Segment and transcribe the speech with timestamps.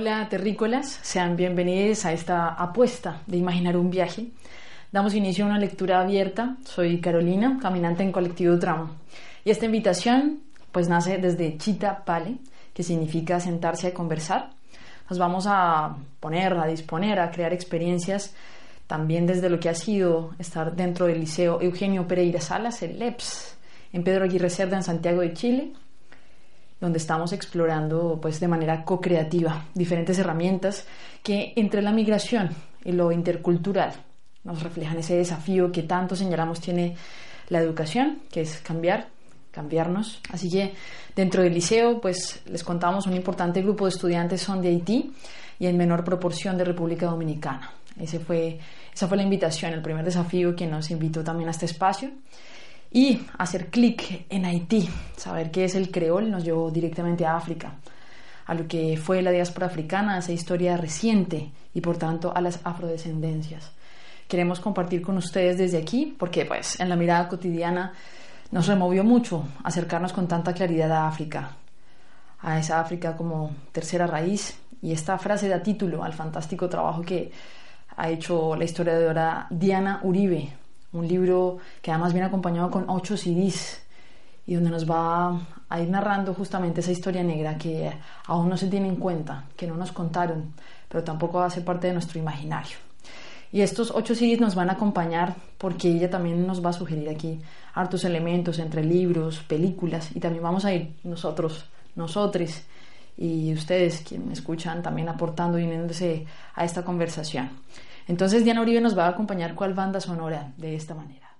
[0.00, 4.28] Hola terrícolas, sean bienvenidos a esta apuesta de imaginar un viaje.
[4.92, 6.56] Damos inicio a una lectura abierta.
[6.64, 8.90] Soy Carolina, caminante en colectivo Tramo.
[9.44, 10.38] Y esta invitación
[10.70, 12.36] pues nace desde Chita Pale,
[12.72, 14.50] que significa sentarse a conversar.
[15.10, 18.36] Nos vamos a poner, a disponer, a crear experiencias
[18.86, 23.56] también desde lo que ha sido estar dentro del Liceo Eugenio Pereira Salas, el LEPS,
[23.92, 25.72] en Pedro Aguirre Cerda, en Santiago de Chile,
[26.80, 30.86] donde estamos explorando pues, de manera co-creativa diferentes herramientas
[31.22, 32.50] que entre la migración
[32.84, 33.92] y lo intercultural
[34.44, 36.96] nos reflejan ese desafío que tanto señalamos tiene
[37.48, 39.08] la educación, que es cambiar,
[39.50, 40.20] cambiarnos.
[40.30, 40.74] Así que
[41.14, 45.12] dentro del liceo, pues les contamos un importante grupo de estudiantes son de Haití
[45.58, 47.72] y en menor proporción de República Dominicana.
[47.98, 48.58] Ese fue,
[48.94, 52.10] esa fue la invitación, el primer desafío que nos invitó también a este espacio.
[52.90, 57.74] Y hacer clic en Haití, saber qué es el creol, nos llevó directamente a África,
[58.46, 62.40] a lo que fue la diáspora africana, a esa historia reciente y por tanto a
[62.40, 63.72] las afrodescendencias.
[64.26, 67.92] Queremos compartir con ustedes desde aquí, porque pues en la mirada cotidiana
[68.50, 71.56] nos removió mucho acercarnos con tanta claridad a África,
[72.40, 74.58] a esa África como tercera raíz.
[74.80, 77.32] Y esta frase da título al fantástico trabajo que
[77.96, 80.52] ha hecho la historiadora Diana Uribe,
[80.92, 83.80] un libro que además viene acompañado con ocho CDs
[84.46, 87.92] y donde nos va a ir narrando justamente esa historia negra que
[88.26, 90.54] aún no se tiene en cuenta, que no nos contaron,
[90.88, 92.78] pero tampoco hace parte de nuestro imaginario.
[93.52, 97.08] Y estos ocho CDs nos van a acompañar porque ella también nos va a sugerir
[97.08, 97.40] aquí
[97.74, 102.62] hartos elementos entre libros, películas y también vamos a ir nosotros, nosotros
[103.18, 107.50] y ustedes quienes me escuchan también aportando y uniéndose a esta conversación.
[108.06, 111.36] Entonces Diana Uribe nos va a acompañar cuál banda sonora de esta manera.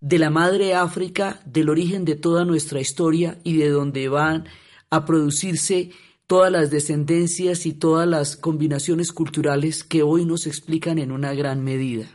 [0.00, 4.46] De la madre África, del origen de toda nuestra historia y de donde van
[4.90, 5.90] a producirse
[6.26, 11.62] todas las descendencias y todas las combinaciones culturales que hoy nos explican en una gran
[11.62, 12.06] medida.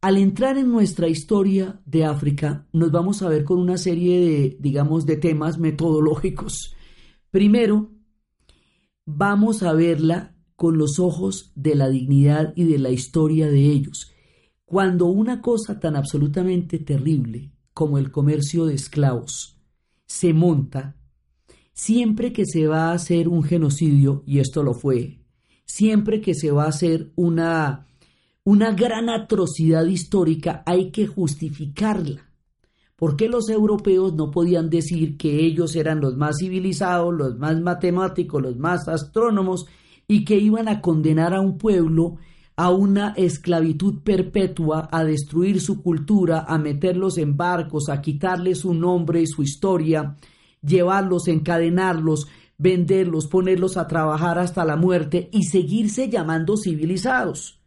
[0.00, 4.56] Al entrar en nuestra historia de África, nos vamos a ver con una serie de,
[4.60, 6.74] digamos, de temas metodológicos.
[7.30, 7.93] Primero,
[9.06, 14.12] vamos a verla con los ojos de la dignidad y de la historia de ellos.
[14.64, 19.60] Cuando una cosa tan absolutamente terrible como el comercio de esclavos
[20.06, 20.96] se monta,
[21.72, 25.20] siempre que se va a hacer un genocidio, y esto lo fue,
[25.64, 27.86] siempre que se va a hacer una,
[28.44, 32.30] una gran atrocidad histórica, hay que justificarla.
[32.96, 37.60] ¿Por qué los europeos no podían decir que ellos eran los más civilizados, los más
[37.60, 39.66] matemáticos, los más astrónomos
[40.06, 42.18] y que iban a condenar a un pueblo
[42.56, 48.74] a una esclavitud perpetua, a destruir su cultura, a meterlos en barcos, a quitarles su
[48.74, 50.16] nombre y su historia,
[50.62, 57.60] llevarlos, encadenarlos, venderlos, ponerlos a trabajar hasta la muerte y seguirse llamando civilizados.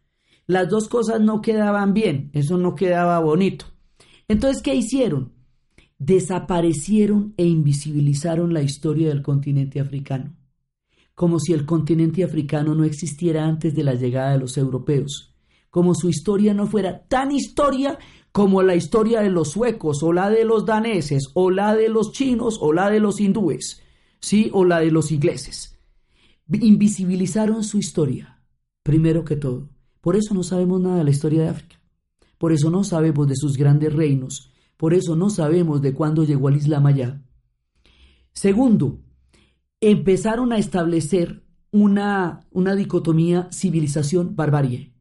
[0.46, 3.66] Las dos cosas no quedaban bien, eso no quedaba bonito.
[4.28, 5.34] Entonces, ¿qué hicieron?
[5.98, 10.38] Desaparecieron e invisibilizaron la historia del continente africano
[11.18, 15.34] como si el continente africano no existiera antes de la llegada de los europeos,
[15.72, 17.98] como su historia no fuera tan historia
[18.32, 22.12] como la historia de los suecos o la de los daneses o la de los
[22.12, 23.82] chinos o la de los hindúes,
[24.20, 25.80] sí, o la de los ingleses.
[26.52, 28.44] Invisibilizaron su historia,
[28.84, 29.70] primero que todo.
[30.02, 31.77] Por eso no sabemos nada de la historia de África.
[32.38, 34.52] Por eso no sabemos de sus grandes reinos.
[34.78, 37.22] Por eso no sabemos de cuándo llegó al Islam allá.
[38.34, 39.00] Segundo,
[39.82, 44.94] empezaron a establecer una, una dicotomía civilización-barbarie,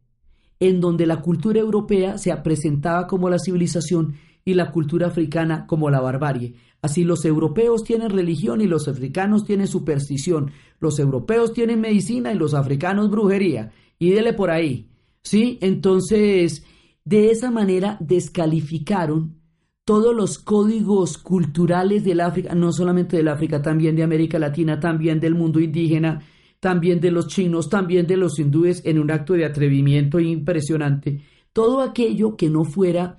[0.60, 4.14] en donde la cultura europea se presentaba como la civilización
[4.44, 6.54] y la cultura africana como la barbarie.
[6.80, 12.38] Así los europeos tienen religión y los africanos tienen superstición, los europeos tienen medicina y
[12.38, 14.88] los africanos brujería, y dele por ahí.
[15.22, 15.58] ¿Sí?
[15.60, 16.64] Entonces,
[17.06, 19.36] de esa manera descalificaron
[19.84, 25.20] todos los códigos culturales del África, no solamente del África, también de América Latina, también
[25.20, 26.20] del mundo indígena,
[26.58, 31.22] también de los chinos, también de los hindúes, en un acto de atrevimiento impresionante.
[31.52, 33.18] Todo aquello que no fuera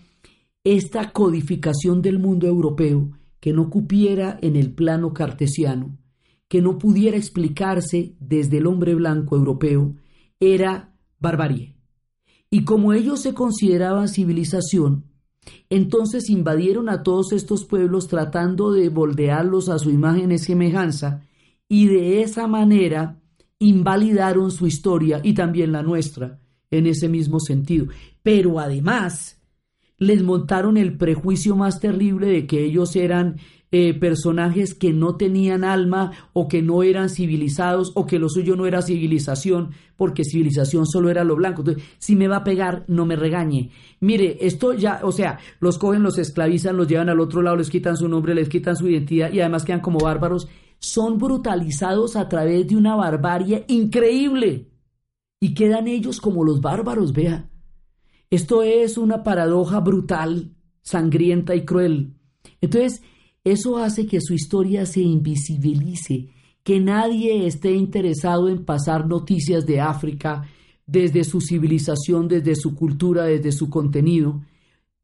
[0.65, 5.97] esta codificación del mundo europeo, que no cupiera en el plano cartesiano,
[6.49, 9.95] que no pudiera explicarse desde el hombre blanco europeo,
[10.41, 11.76] era barbarie.
[12.49, 15.05] Y como ellos se consideraban civilización,
[15.69, 21.21] entonces invadieron a todos estos pueblos tratando de moldearlos a su imagen y semejanza,
[21.67, 23.19] y de esa manera
[23.59, 26.39] invalidaron su historia y también la nuestra
[26.71, 27.87] en ese mismo sentido.
[28.23, 29.41] Pero además
[29.97, 33.37] les montaron el prejuicio más terrible de que ellos eran
[33.69, 38.55] eh, personajes que no tenían alma o que no eran civilizados o que lo suyo
[38.55, 41.61] no era civilización, porque civilización solo era lo blanco.
[41.61, 43.71] Entonces, si me va a pegar, no me regañe.
[43.99, 47.69] Mire, esto ya, o sea, los cogen, los esclavizan, los llevan al otro lado, les
[47.69, 50.47] quitan su nombre, les quitan su identidad y además quedan como bárbaros.
[50.79, 54.71] Son brutalizados a través de una barbarie increíble
[55.41, 57.49] y quedan ellos como los bárbaros, vea.
[58.29, 62.13] Esto es una paradoja brutal, sangrienta y cruel.
[62.61, 63.01] Entonces,
[63.51, 66.29] eso hace que su historia se invisibilice,
[66.63, 70.45] que nadie esté interesado en pasar noticias de África
[70.85, 74.41] desde su civilización, desde su cultura, desde su contenido.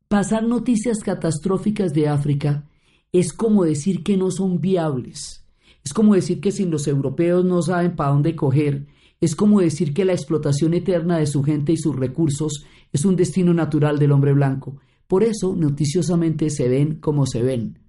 [0.10, 2.68] Pasar noticias catastróficas de África
[3.14, 5.46] es como decir que no son viables.
[5.86, 8.88] Es como decir que si los europeos no saben para dónde coger,
[9.22, 13.16] es como decir que la explotación eterna de su gente y sus recursos es un
[13.16, 14.78] destino natural del hombre blanco.
[15.08, 17.83] Por eso, noticiosamente, se ven como se ven.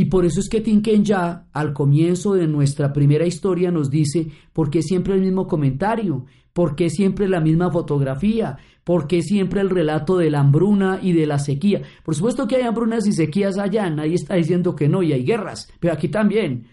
[0.00, 4.28] Y por eso es que Tinken ya, al comienzo de nuestra primera historia, nos dice
[4.54, 6.24] por qué siempre el mismo comentario,
[6.54, 11.12] por qué siempre la misma fotografía, por qué siempre el relato de la hambruna y
[11.12, 11.82] de la sequía.
[12.02, 15.22] Por supuesto que hay hambrunas y sequías allá, nadie está diciendo que no, y hay
[15.22, 16.68] guerras, pero aquí también.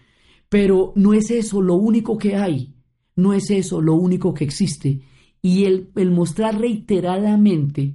[0.48, 2.76] Pero no es eso lo único que hay.
[3.14, 5.02] No es eso lo único que existe.
[5.42, 7.94] Y el, el mostrar reiteradamente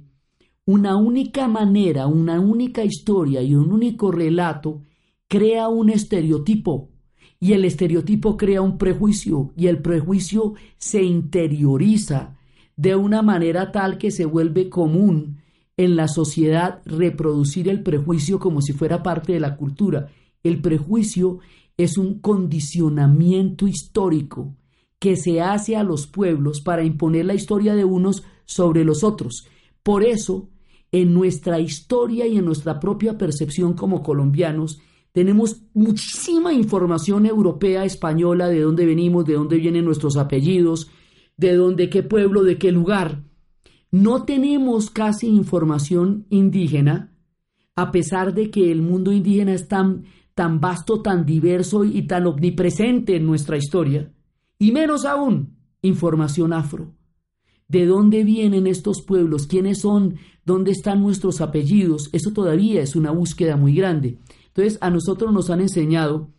[0.64, 4.82] una única manera, una única historia y un único relato
[5.28, 6.90] crea un estereotipo
[7.40, 12.36] y el estereotipo crea un prejuicio y el prejuicio se interioriza
[12.76, 15.38] de una manera tal que se vuelve común
[15.76, 20.08] en la sociedad reproducir el prejuicio como si fuera parte de la cultura.
[20.42, 21.40] El prejuicio
[21.76, 24.54] es un condicionamiento histórico
[24.98, 29.46] que se hace a los pueblos para imponer la historia de unos sobre los otros.
[29.82, 30.48] Por eso,
[30.92, 34.80] en nuestra historia y en nuestra propia percepción como colombianos,
[35.14, 40.90] tenemos muchísima información europea, española, de dónde venimos, de dónde vienen nuestros apellidos,
[41.36, 43.22] de dónde, qué pueblo, de qué lugar.
[43.92, 47.12] No tenemos casi información indígena,
[47.76, 50.02] a pesar de que el mundo indígena es tan,
[50.34, 54.10] tan vasto, tan diverso y tan omnipresente en nuestra historia
[54.58, 56.92] y menos aún información afro.
[57.68, 59.46] ¿De dónde vienen estos pueblos?
[59.46, 60.16] ¿Quiénes son?
[60.44, 62.10] ¿Dónde están nuestros apellidos?
[62.12, 64.18] Eso todavía es una búsqueda muy grande.
[64.56, 66.30] Entonces, a nosotros nos han enseñado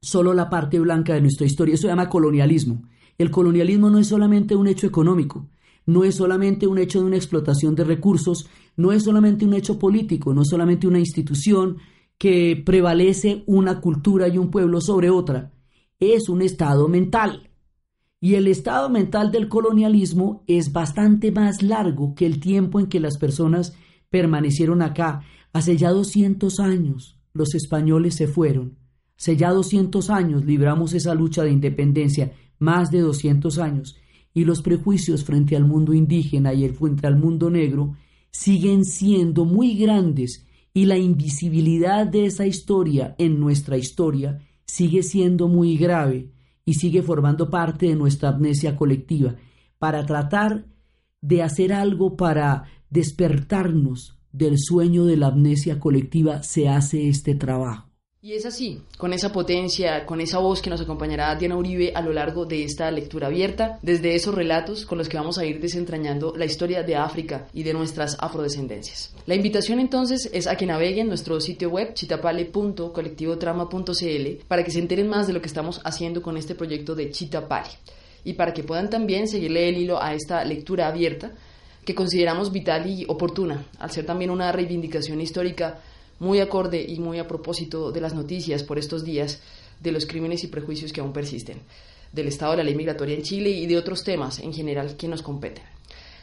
[0.00, 1.74] solo la parte blanca de nuestra historia.
[1.74, 2.88] Eso se llama colonialismo.
[3.18, 5.50] El colonialismo no es solamente un hecho económico,
[5.84, 8.48] no es solamente un hecho de una explotación de recursos,
[8.78, 11.76] no es solamente un hecho político, no es solamente una institución
[12.16, 15.52] que prevalece una cultura y un pueblo sobre otra.
[15.98, 17.50] Es un estado mental.
[18.22, 23.00] Y el estado mental del colonialismo es bastante más largo que el tiempo en que
[23.00, 23.74] las personas
[24.08, 25.22] permanecieron acá.
[25.52, 28.78] Hace ya 200 años los españoles se fueron.
[29.18, 33.96] Hace ya 200 años libramos esa lucha de independencia, más de 200 años,
[34.32, 37.96] y los prejuicios frente al mundo indígena y el frente al mundo negro
[38.30, 45.48] siguen siendo muy grandes y la invisibilidad de esa historia en nuestra historia sigue siendo
[45.48, 46.30] muy grave
[46.64, 49.34] y sigue formando parte de nuestra amnesia colectiva,
[49.78, 50.66] para tratar
[51.20, 57.90] de hacer algo para despertarnos del sueño de la amnesia colectiva, se hace este trabajo.
[58.22, 62.02] Y es así, con esa potencia, con esa voz que nos acompañará Diana Uribe a
[62.02, 65.58] lo largo de esta lectura abierta, desde esos relatos con los que vamos a ir
[65.58, 69.14] desentrañando la historia de África y de nuestras afrodescendencias.
[69.24, 75.08] La invitación entonces es a que naveguen nuestro sitio web chitapale.colectivotrama.cl para que se enteren
[75.08, 77.70] más de lo que estamos haciendo con este proyecto de Chitapale
[78.22, 81.32] y para que puedan también seguirle el hilo a esta lectura abierta
[81.84, 85.80] que consideramos vital y oportuna, al ser también una reivindicación histórica
[86.18, 89.40] muy acorde y muy a propósito de las noticias por estos días
[89.80, 91.62] de los crímenes y prejuicios que aún persisten,
[92.12, 95.08] del estado de la ley migratoria en Chile y de otros temas en general que
[95.08, 95.64] nos competen.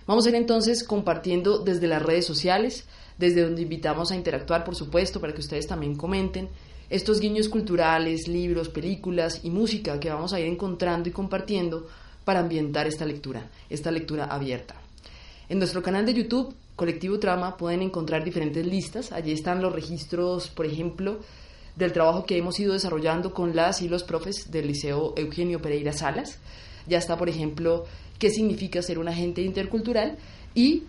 [0.05, 2.85] Vamos a ir entonces compartiendo desde las redes sociales,
[3.17, 6.49] desde donde invitamos a interactuar, por supuesto, para que ustedes también comenten
[6.89, 11.87] estos guiños culturales, libros, películas y música que vamos a ir encontrando y compartiendo
[12.23, 14.86] para ambientar esta lectura, esta lectura abierta.
[15.49, 19.13] En nuestro canal de YouTube Colectivo Trama pueden encontrar diferentes listas.
[19.13, 21.19] Allí están los registros, por ejemplo,
[21.77, 25.93] del trabajo que hemos ido desarrollando con las y los profes del Liceo Eugenio Pereira
[25.93, 26.39] Salas.
[26.85, 27.85] Ya está, por ejemplo,
[28.19, 30.17] qué significa ser un agente intercultural
[30.53, 30.83] y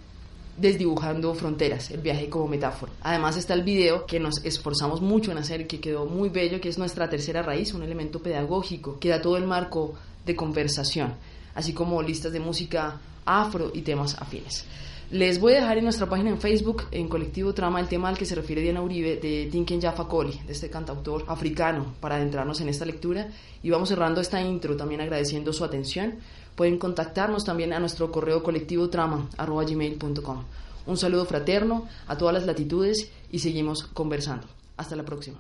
[0.57, 2.91] desdibujando fronteras, el viaje como metáfora.
[3.03, 6.69] Además está el video que nos esforzamos mucho en hacer, que quedó muy bello, que
[6.69, 9.95] es nuestra tercera raíz, un elemento pedagógico que da todo el marco
[10.27, 11.15] de conversación.
[11.55, 14.65] así como listas de música afro y temas afines.
[15.11, 18.19] Les voy a dejar en nuestra página en Facebook, en Colectivo Trama, el tema al
[18.19, 22.61] que se refiere Diana Uribe de Tinken Jaffa Koli, de este cantautor africano, para adentrarnos
[22.61, 23.29] en esta lectura.
[23.63, 26.17] Y vamos cerrando esta intro también agradeciendo su atención.
[26.55, 30.45] Pueden contactarnos también a nuestro correo colectivo trama, gmail.com.
[30.85, 34.47] Un saludo fraterno a todas las latitudes y seguimos conversando.
[34.77, 35.39] Hasta la próxima.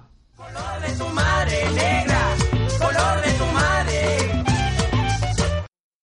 [0.80, 2.47] de tu madre negra.